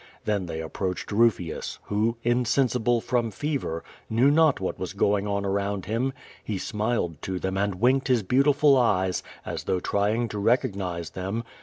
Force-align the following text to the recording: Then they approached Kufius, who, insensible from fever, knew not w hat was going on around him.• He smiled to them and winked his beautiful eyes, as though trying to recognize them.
Then 0.25 0.47
they 0.47 0.61
approached 0.61 1.09
Kufius, 1.09 1.77
who, 1.83 2.17
insensible 2.23 3.01
from 3.01 3.29
fever, 3.29 3.83
knew 4.09 4.31
not 4.31 4.55
w 4.55 4.69
hat 4.71 4.79
was 4.79 4.93
going 4.93 5.27
on 5.27 5.45
around 5.45 5.85
him.• 5.85 6.09
He 6.43 6.57
smiled 6.57 7.21
to 7.21 7.37
them 7.37 7.55
and 7.55 7.75
winked 7.75 8.07
his 8.07 8.23
beautiful 8.23 8.77
eyes, 8.79 9.21
as 9.45 9.65
though 9.65 9.79
trying 9.79 10.27
to 10.29 10.39
recognize 10.39 11.11
them. 11.11 11.43